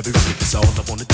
[0.00, 1.09] Rock it, that's all I wanna do.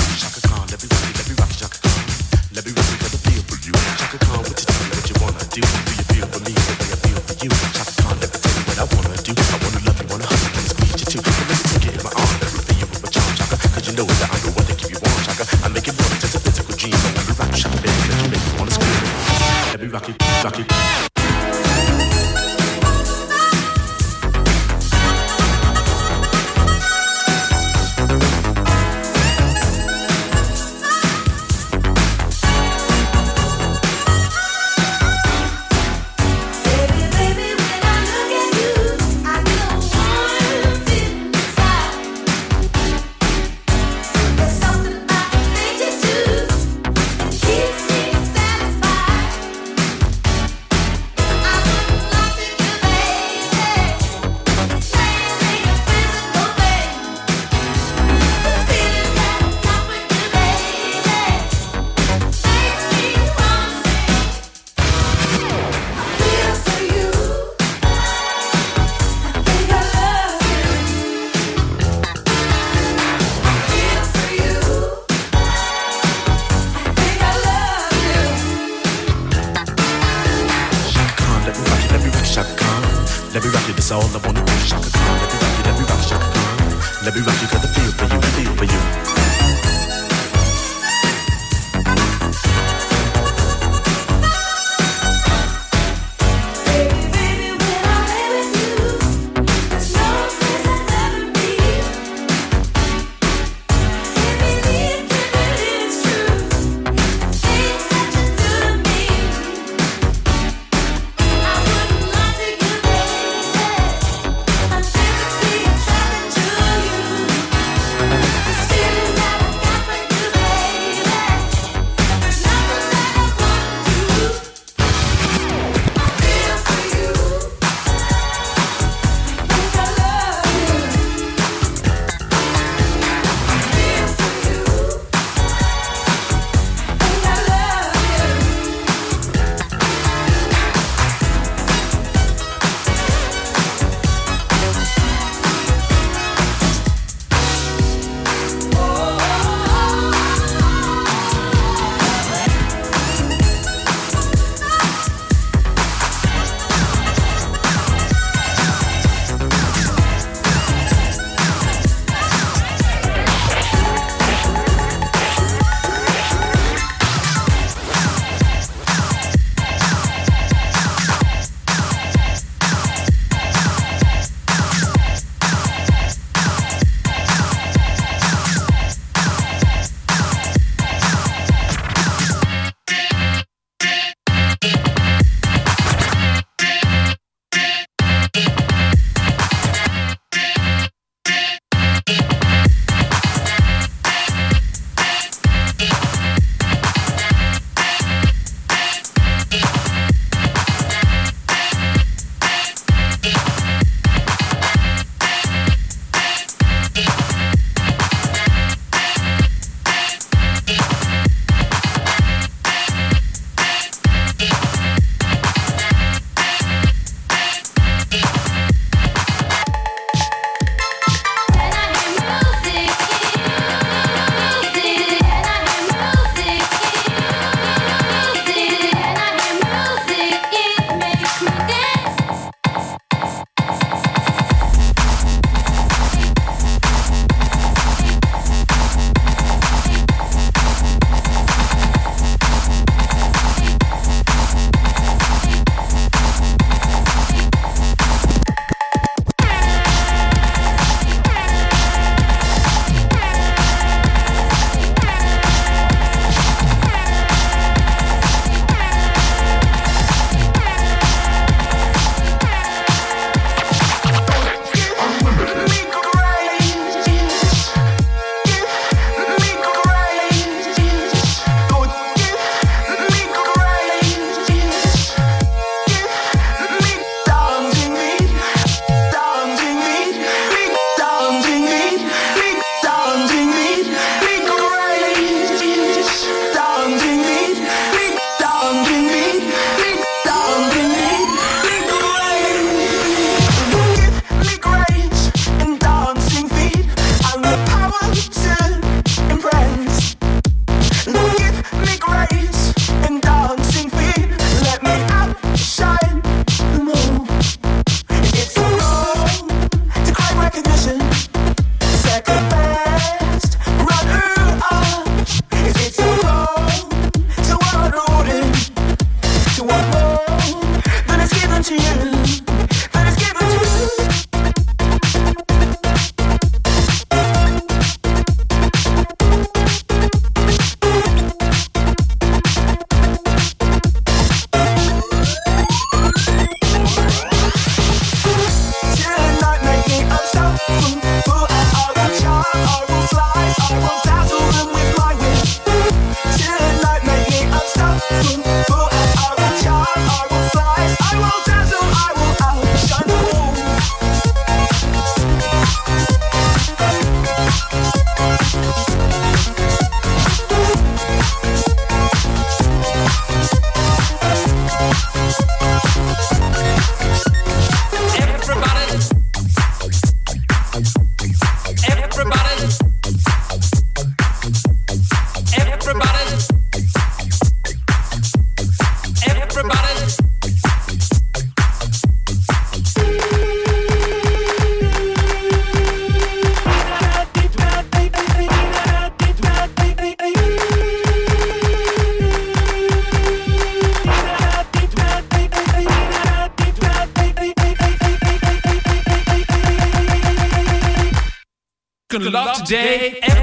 [402.69, 403.36] Good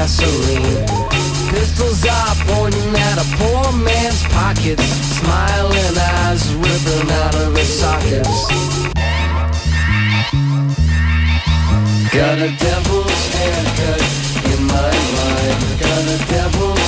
[0.00, 0.86] gasoline.
[1.50, 4.82] Pistols are pointing at a poor man's pockets
[5.18, 8.38] Smiling eyes ripping out of his sockets.
[12.16, 14.02] Got a devil's haircut
[14.52, 15.58] in my mind.
[15.84, 16.79] Got a devil's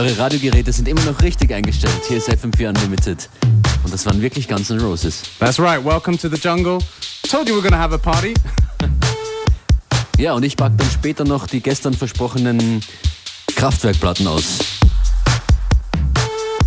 [0.00, 2.00] eure Radiogeräte sind immer noch richtig eingestellt.
[2.08, 3.28] Hier ist FM4 Unlimited.
[3.84, 5.22] Und das waren wirklich Guns N' Roses.
[5.38, 5.84] That's right.
[5.84, 6.78] Welcome to the jungle.
[7.28, 8.34] Told you we're gonna have a party.
[10.18, 12.82] Ja, und ich pack dann später noch die gestern versprochenen
[13.56, 14.58] Kraftwerkplatten aus.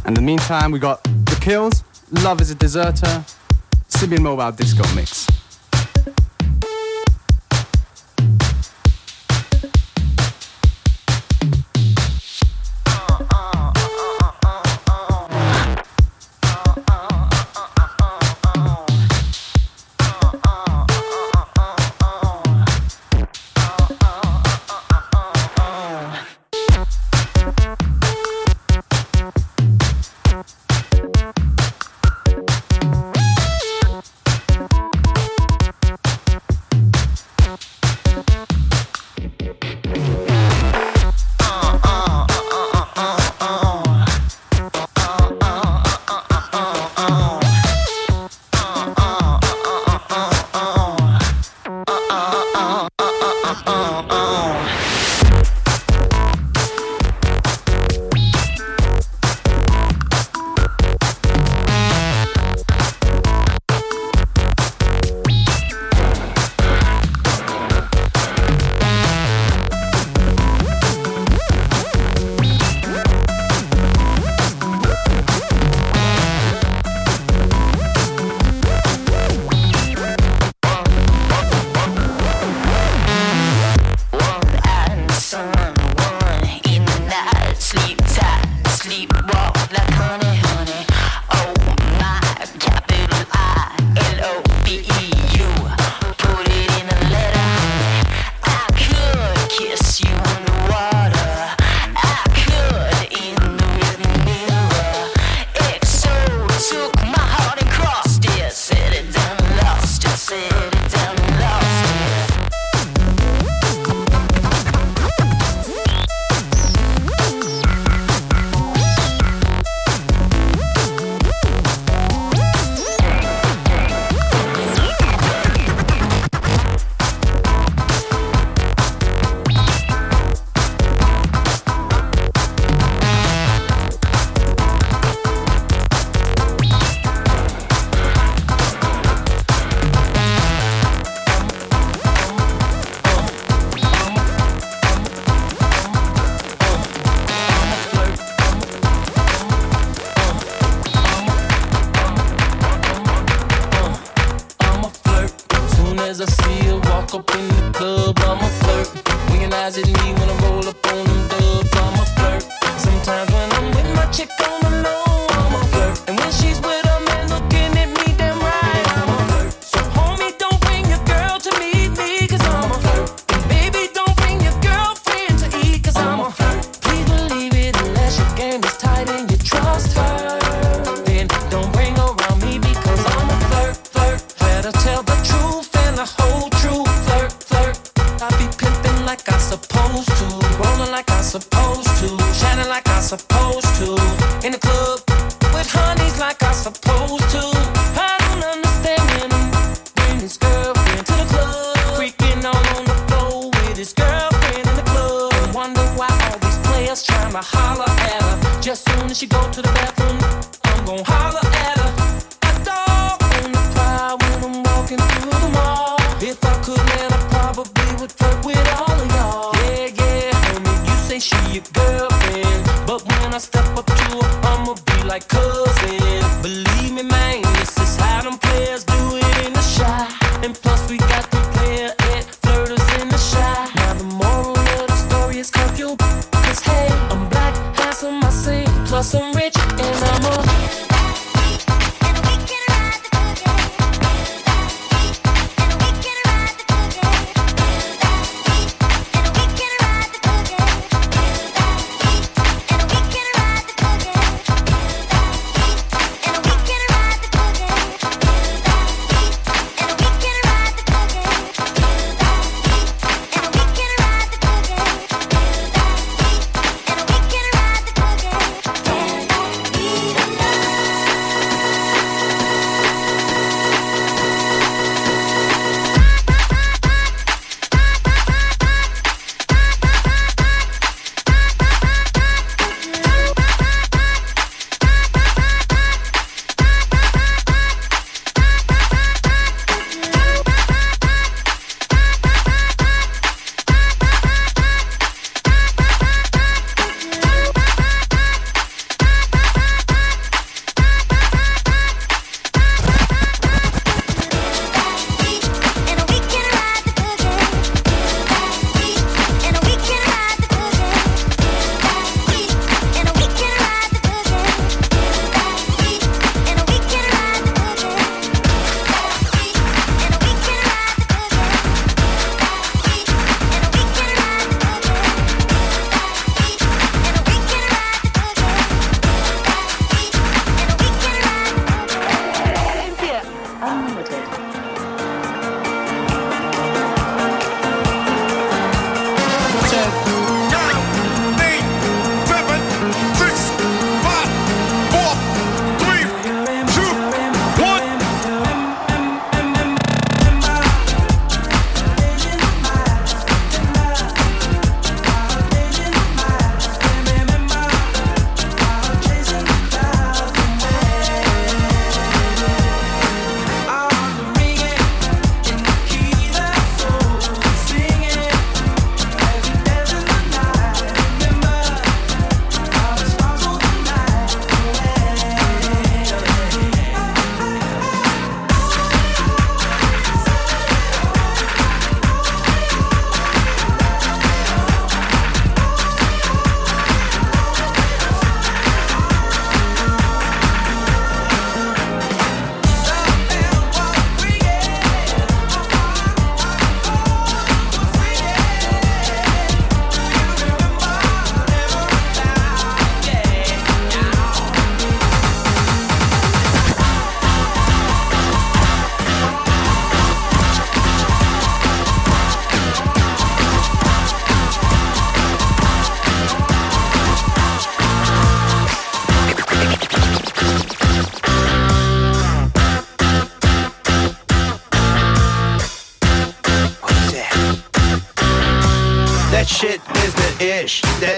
[0.07, 0.99] In the meantime, we got
[1.29, 1.83] The Kills,
[2.23, 3.23] Love is a Deserter,
[3.89, 5.27] Simeon Mobile Disco Mix.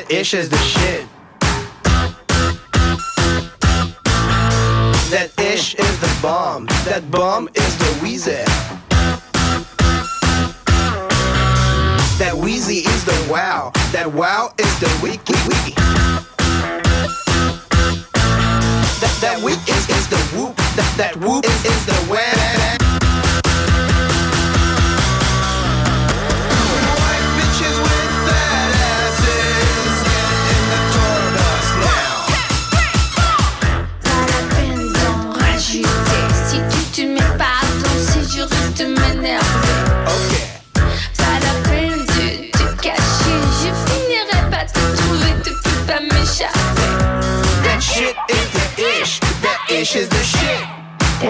[0.08, 1.08] that ish is the shit.
[5.10, 6.66] That ish is the bomb.
[6.86, 7.50] That bomb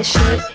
[0.06, 0.55] shit.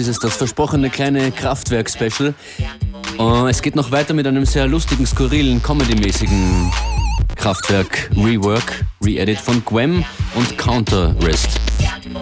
[0.00, 2.34] ist es, das versprochene kleine Kraftwerk-Special.
[3.18, 6.72] Uh, es geht noch weiter mit einem sehr lustigen, skurrilen, comedymäßigen
[7.36, 11.50] Kraftwerk Rework, Re-Edit von Gwem und Counter Rest.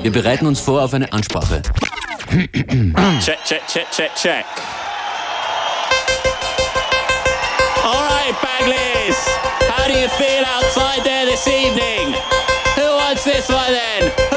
[0.02, 1.62] Wir bereiten uns vor auf eine Ansprache.
[3.20, 4.44] check, check, check, check, check.
[7.84, 9.26] Alright, Bagleys,
[9.70, 12.14] how do you feel outside there this evening?
[12.76, 14.27] Who wants this one then?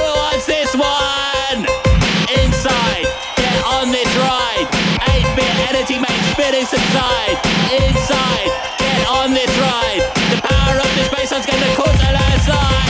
[6.66, 7.38] space inside,
[7.72, 8.52] inside.
[8.78, 10.02] Get on this ride.
[10.30, 12.82] The power of the space is gonna cause a landslide.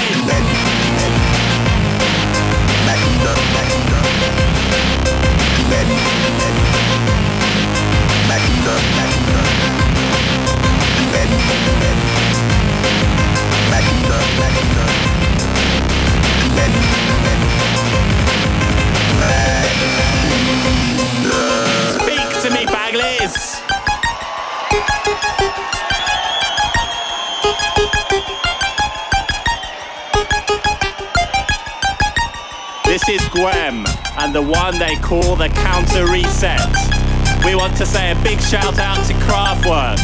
[16.56, 17.01] Back
[33.50, 36.62] And the one they call the Counter Reset.
[37.44, 39.98] We want to say a big shout out to Kraftwerk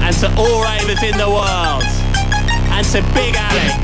[0.00, 1.84] and to all ravers in the world.
[2.72, 3.76] And to Big Alec,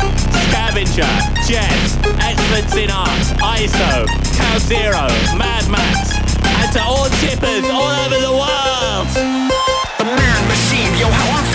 [0.49, 1.13] Scavenger,
[1.45, 3.29] Jess, Excellence in Art,
[3.61, 5.05] ISO, Cow Zero,
[5.37, 9.07] Mad Max, and to all chippers all over the world.
[10.01, 11.54] A man machine, yo, how?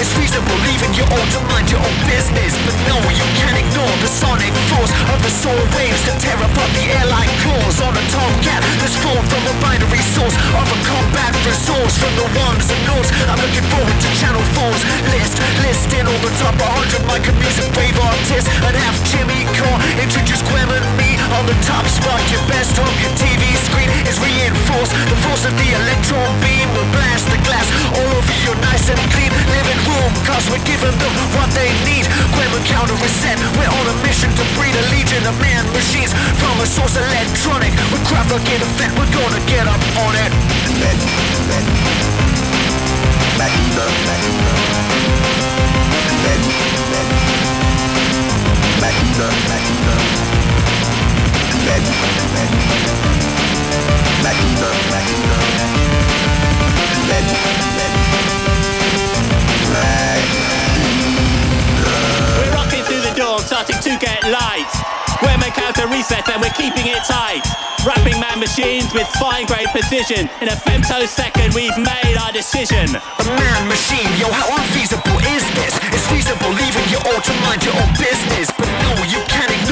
[0.00, 2.56] It's reasonable leaving your own to mind your own business.
[2.64, 6.72] But no, you can't ignore the sonic force of the soul waves that tear apart
[6.72, 11.36] the airline claws on a tomcat that's formed from a binary source of a combat
[11.44, 13.12] resource from the ones and noughts.
[13.28, 14.82] I'm looking forward to Channel 4's
[15.12, 15.36] list,
[15.68, 20.40] listing all the top 100 mic and music wave artists and have Jimmy Core introduce
[36.70, 37.72] source electronic.
[37.90, 38.06] With
[38.62, 40.30] effect, we're gonna get up on it.
[62.38, 64.99] We're rocking through the door, starting to get light.
[65.22, 67.44] We're out a reset and we're keeping it tight.
[67.86, 70.28] Rapping man machines with fine grade precision.
[70.42, 72.90] In a femtosecond, we've made our decision.
[72.96, 75.72] A man machine, yo, how unfeasible is this?
[75.94, 78.50] It's feasible leaving you all to mind your own business.
[78.58, 79.20] But no, you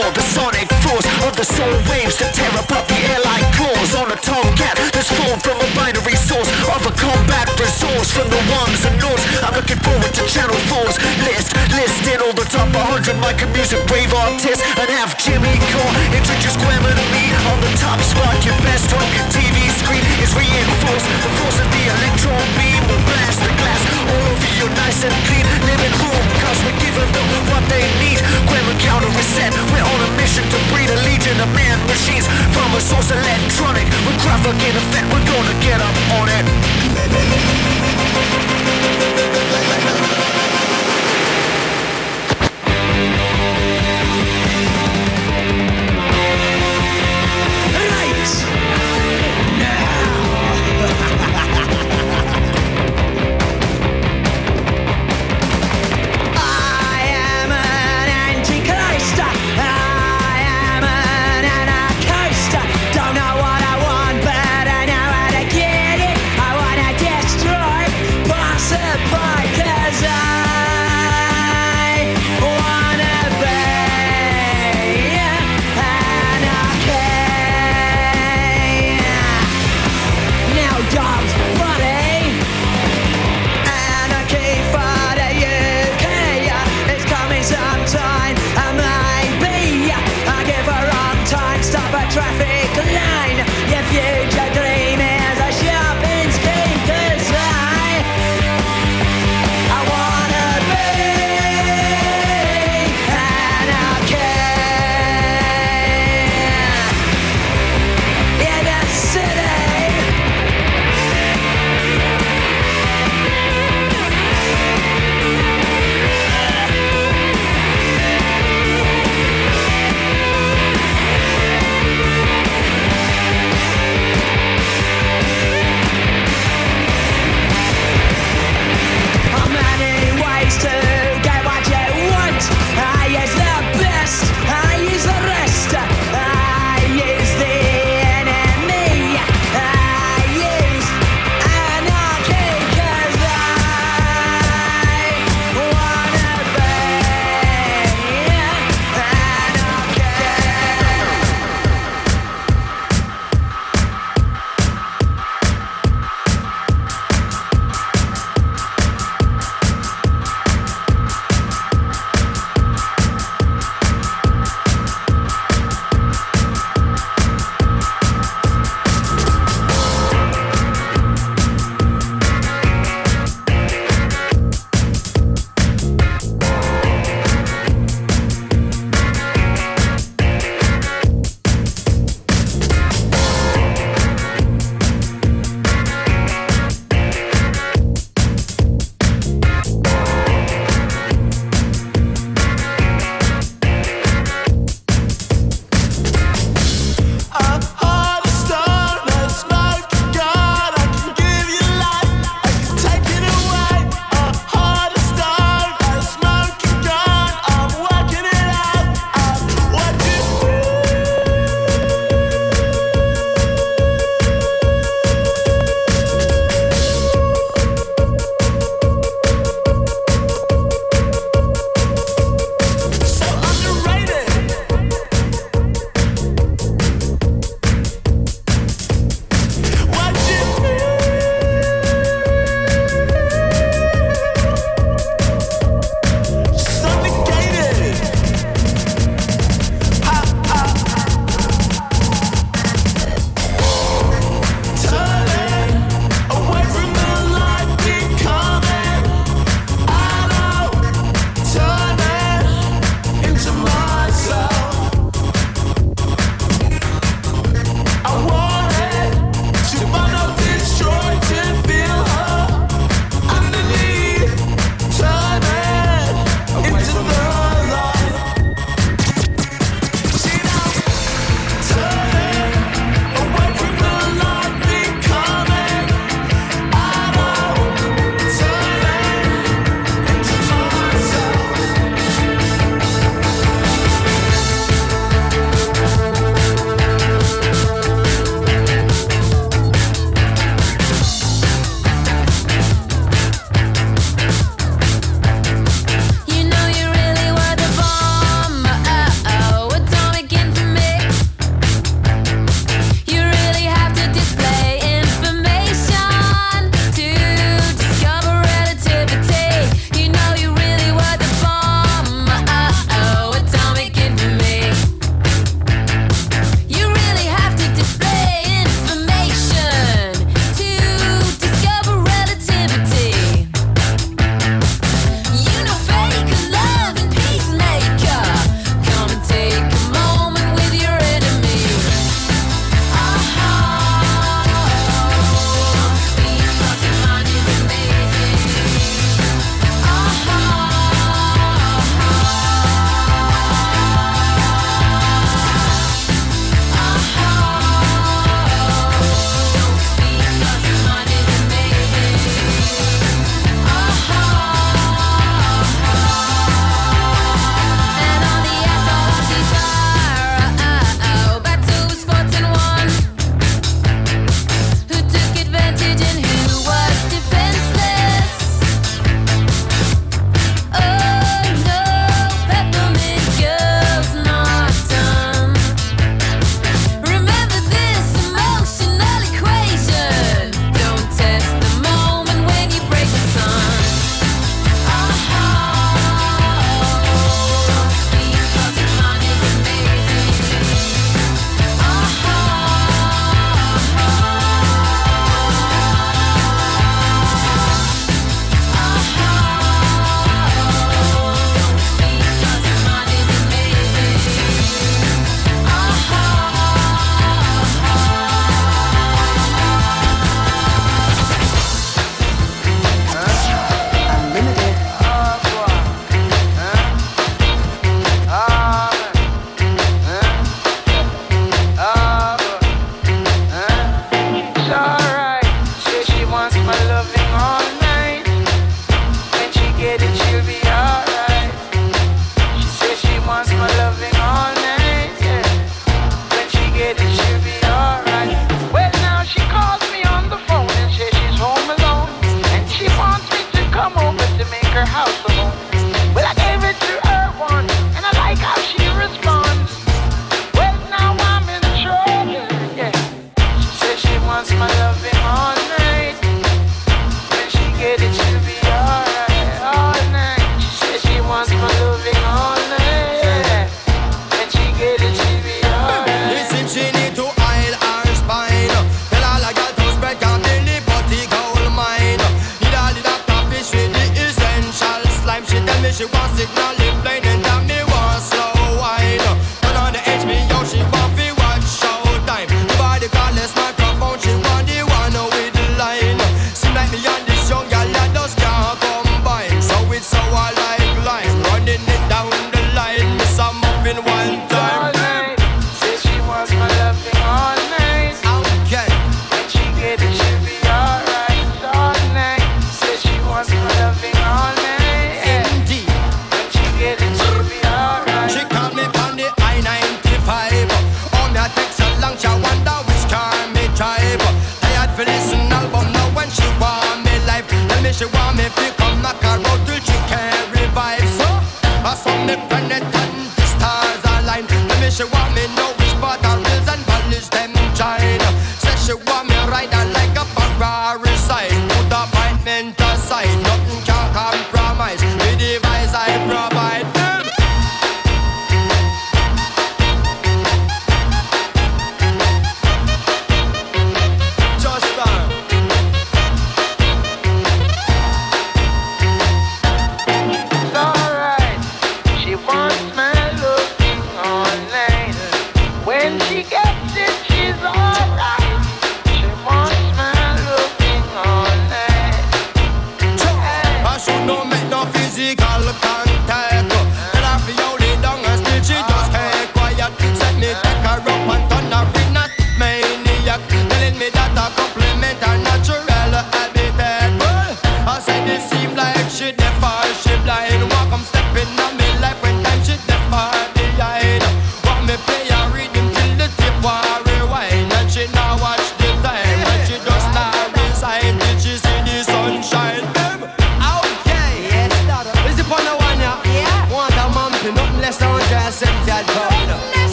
[0.00, 4.08] can't the sonic force of the soul waves that tear apart the airline claws on
[4.08, 8.80] a tomcat that's formed from a binary source of a combat resource from the ones
[8.88, 9.24] and noughts.
[9.44, 10.96] I'm looking forward to Channel 4's
[11.28, 15.52] list, List listing all the top 100 mic and music wave artists and have Jimmy
[15.68, 18.40] Core introduce Gwen and me on the top spot.
[18.40, 21.08] Your best hope your TV screen is reinforced.
[21.08, 24.29] The force of the electron beam will blast the glass all
[24.60, 26.24] your nice and clean living room.
[26.44, 28.20] Cause we're giving them what they need.
[28.44, 29.52] Gwen and counter reset.
[29.72, 33.88] We're on a mission to breed a legion of man machines from a source electronic.
[34.04, 37.29] With graphic in effect, we're gonna get up on it.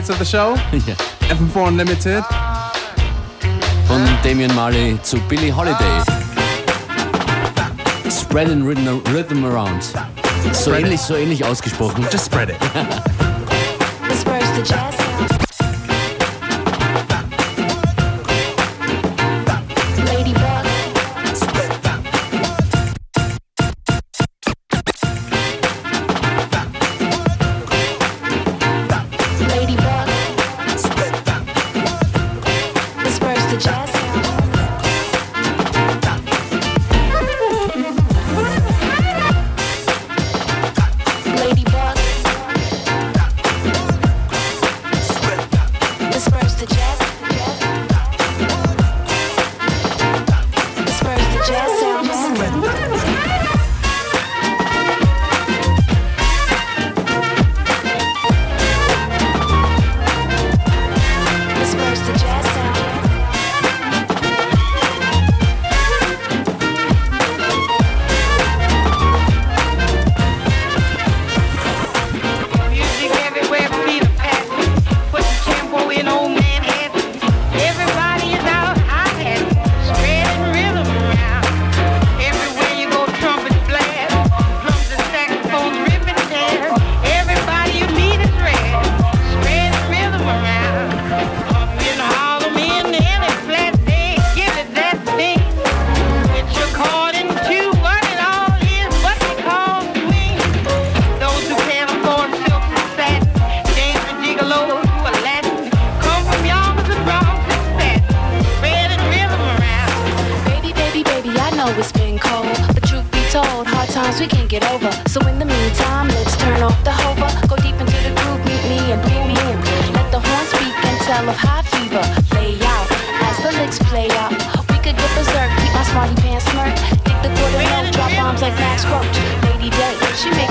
[0.00, 0.54] minutes of the show.
[0.86, 0.94] Yeah.
[1.28, 2.24] FM4 Unlimited.
[3.86, 6.02] Von Damien Marley zu Billie Holiday.
[8.08, 9.82] Spread and rhythm, rhythm around.
[10.52, 12.06] So ähnlich, so ähnlich ausgesprochen.
[12.10, 12.56] Just spread it.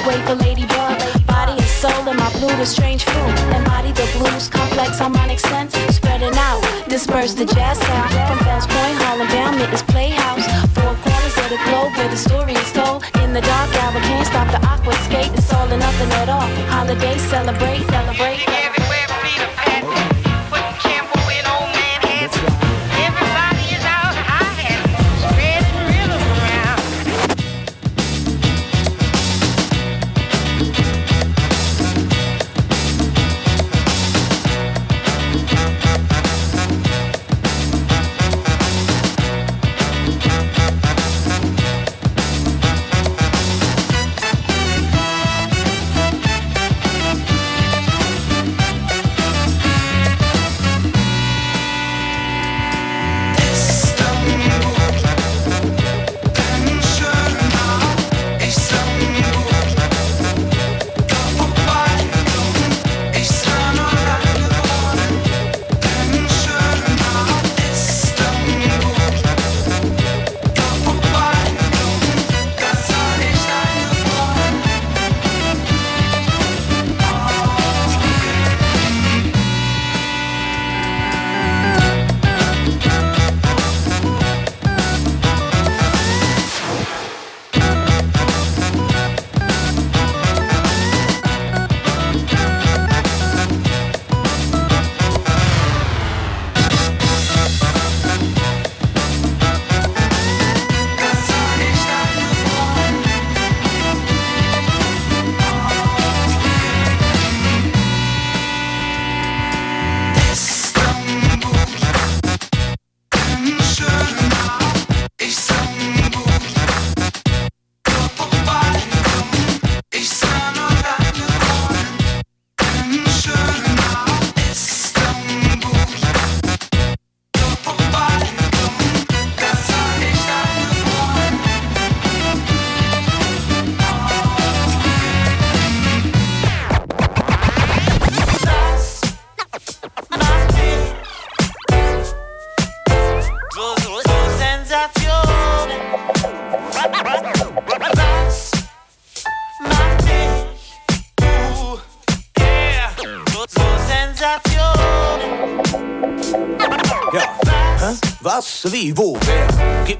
[0.09, 0.97] wait for Ladybug.
[1.27, 3.35] Body and soul in my blue, the strange fruit.
[3.57, 5.73] Embody the blues, complex harmonic sense.
[5.97, 8.09] Spreading out, disperse the jazz sound.
[8.27, 10.45] From Fells Point, Harlem down, it is Playhouse.
[10.75, 12.99] Four corners of the globe where the story is told.
[13.23, 15.31] In the dark hour, can't stop the aqua skate.
[15.37, 16.49] It's all or nothing at all.
[16.73, 18.48] Holiday, celebrate, celebrate.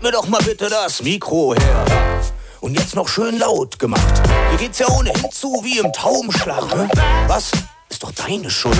[0.09, 1.85] Mir doch mal bitte das Mikro her.
[2.61, 4.21] Und jetzt noch schön laut gemacht.
[4.49, 6.63] Hier geht's ja ohnehin zu wie im Taubenschlag.
[6.71, 6.87] Hä?
[7.27, 7.51] Was?
[7.89, 8.79] Ist doch deine Schuld.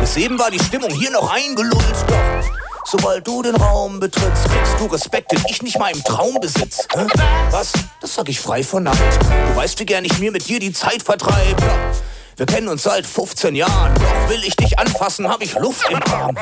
[0.00, 1.84] Bis eben war die Stimmung hier noch eingelullt.
[2.06, 6.40] Doch sobald du den Raum betrittst, kriegst du Respekt, den ich nicht mal im Traum
[6.40, 6.86] besitz.
[6.94, 7.06] Hä?
[7.50, 7.72] Was?
[8.00, 8.96] Das sag ich frei von Neid.
[9.50, 11.62] Du weißt, wie gern ich mir mit dir die Zeit vertreibe.
[12.40, 16.02] Wir kennen uns seit 15 Jahren, doch will ich dich anfassen, hab ich Luft im
[16.10, 16.34] Arm.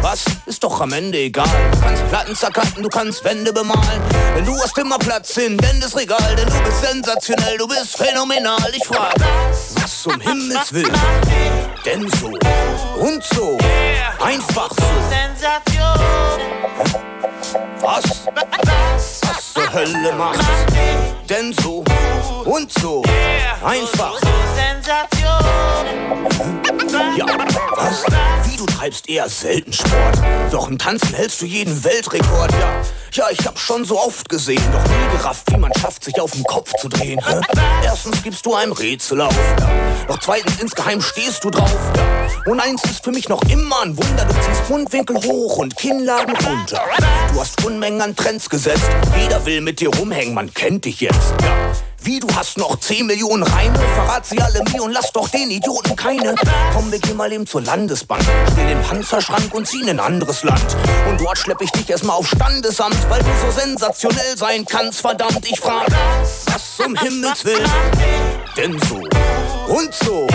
[0.00, 0.24] Was?
[0.46, 1.48] Ist doch am Ende egal.
[1.72, 4.00] Du kannst Platten zerkatten, du kannst Wände bemalen.
[4.36, 8.70] Denn du hast immer Platz in Dendes Regal, denn du bist sensationell, du bist phänomenal.
[8.72, 9.16] Ich frag,
[9.74, 10.94] was um Himmels Willen?
[11.84, 12.28] Denn so
[13.00, 13.58] und so,
[14.20, 14.84] einfach so.
[17.82, 18.04] Was?
[19.22, 20.38] Was zur Hölle macht?
[21.28, 21.82] Denn so
[22.44, 23.02] und so,
[23.64, 24.20] einfach.
[27.16, 27.26] Ja,
[27.74, 28.04] was?
[28.44, 30.22] Wie du treibst eher selten Sport.
[30.52, 32.52] Doch im Tanzen hältst du jeden Weltrekord.
[32.52, 32.82] Ja,
[33.14, 36.30] ja, ich hab schon so oft gesehen, doch nie gerafft, wie man schafft, sich auf
[36.30, 37.20] den Kopf zu drehen.
[37.26, 37.40] Hä?
[37.84, 39.36] Erstens gibst du einem Rätsel auf.
[39.60, 39.68] Ja.
[40.08, 41.76] Doch zweitens insgeheim stehst du drauf.
[41.96, 42.50] Ja.
[42.50, 44.24] Und eins ist für mich noch immer ein Wunder.
[44.24, 46.82] Du ziehst Mundwinkel hoch und Kinnladen runter.
[47.32, 48.90] Du hast Unmengen an Trends gesetzt.
[49.18, 51.32] Jeder will mit dir rumhängen, man kennt dich jetzt.
[51.40, 51.72] Ja.
[52.02, 53.78] Wie, du hast noch 10 Millionen Reime?
[53.94, 56.34] Verrat sie alle mir und lass doch den Idioten keine.
[56.74, 58.22] Komm, wir gehen mal eben zur Landesbank.
[58.52, 60.76] Stell den Panzerschrank und zieh in ein anderes Land.
[61.08, 65.00] Und dort schlepp ich dich erstmal auf Standesamt, weil du so sensationell sein kannst.
[65.00, 65.86] Verdammt, ich frag,
[66.46, 67.70] was um Himmels Willen?
[68.54, 68.96] Denn so
[69.72, 70.26] und so,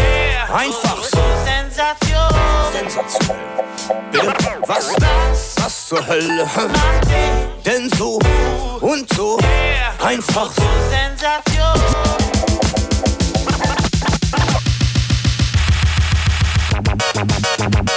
[0.52, 1.20] einfach so.
[1.46, 3.38] Sensationell.
[4.12, 4.96] Bitte, was?
[5.68, 6.48] was zur Hölle?
[7.66, 8.20] Denn so
[8.80, 9.38] und so
[10.02, 11.82] einfach so Sensation.
[16.72, 17.97] Bum, bum, bum, bum,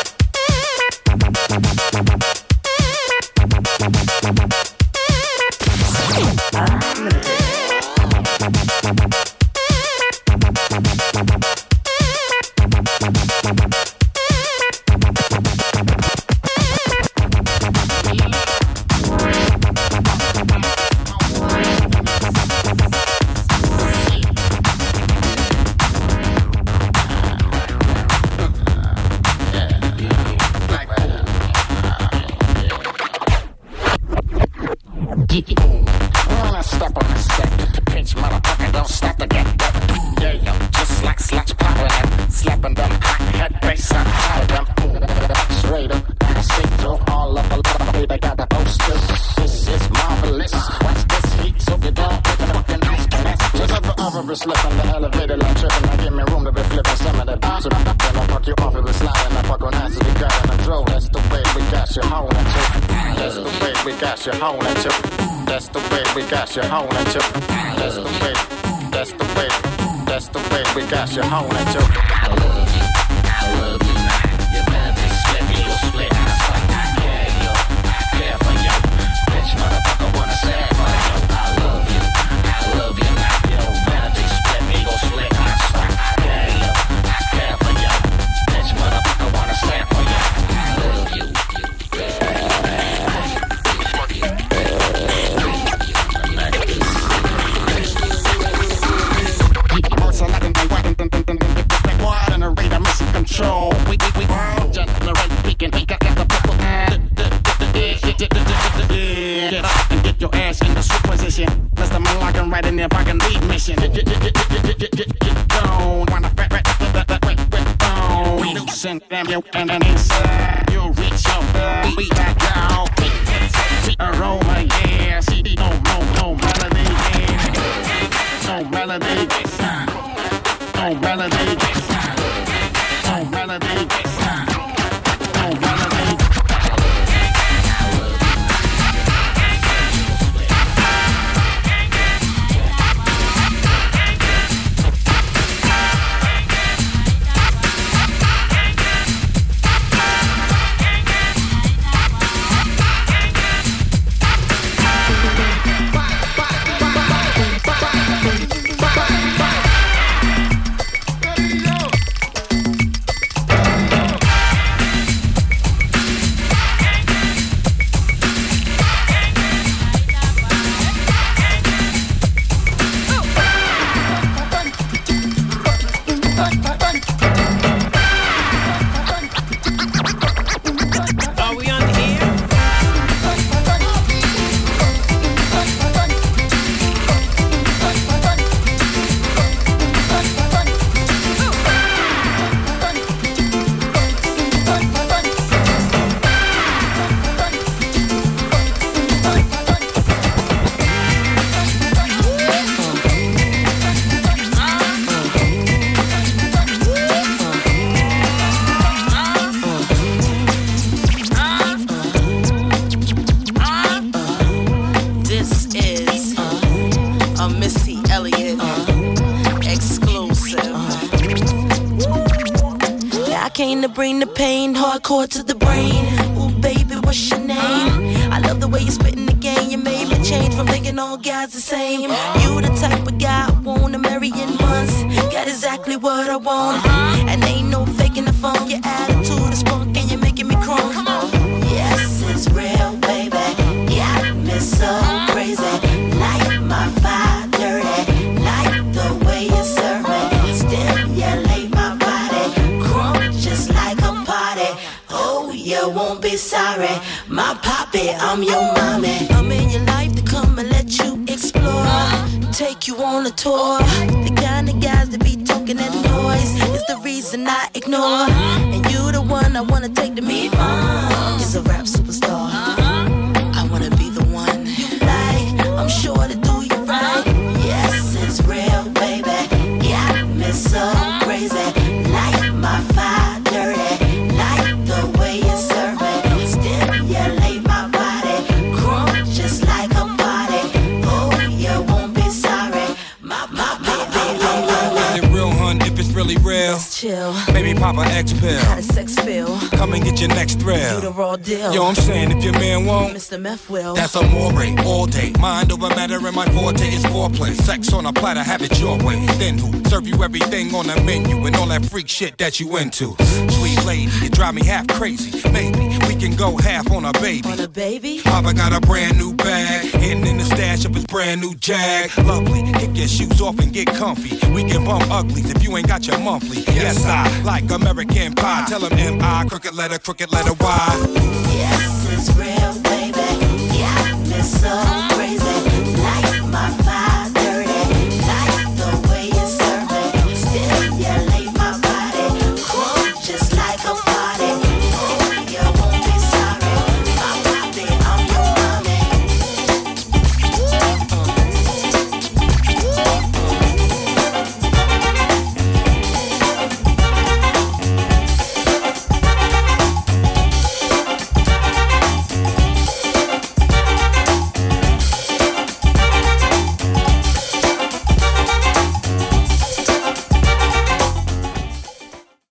[301.43, 301.75] deal.
[301.75, 303.41] Yo, I'm saying if your man won't, Mr.
[303.41, 303.95] Meth will.
[303.95, 305.33] That's a moray all day.
[305.41, 307.55] Mind over matter and my forte is foreplay.
[307.63, 309.25] Sex on a platter, have it your way.
[309.39, 312.77] Then who serve you everything on the menu and all that freak shit that you
[312.77, 313.15] into?
[313.51, 315.31] Sweet lady, you drive me half crazy.
[315.51, 317.49] Maybe we can go half on a baby.
[317.49, 318.21] On a baby?
[318.25, 319.85] Papa got a brand new bag.
[319.95, 322.11] Hidden in the stash of his brand new Jag.
[322.19, 322.65] Lovely.
[322.73, 324.35] Kick your shoes off and get comfy.
[324.53, 326.63] We can bump uglies if you ain't got your monthly.
[326.75, 328.65] Yes, I like American Pie.
[328.67, 329.45] Tell him M.I.
[329.49, 331.07] Crooked letter, crooked letter Y.
[331.53, 333.79] Yes, it's real, baby.
[333.79, 335.10] Yeah, Miss